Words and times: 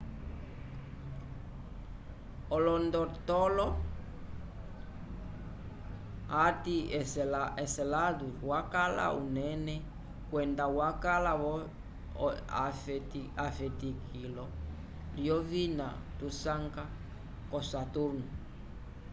olondotolo 2.55 3.67
ati 6.45 6.75
enceladus 7.61 8.35
wakala 8.51 9.05
unene 9.21 9.75
kwenda 10.29 10.65
wakala 10.79 11.31
vo 11.41 11.53
efetikilo 13.47 14.45
lyovina 15.21 15.87
tusanga 16.19 16.83
k'osaturnu 17.49 18.25